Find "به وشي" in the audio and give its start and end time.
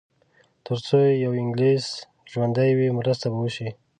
3.31-3.69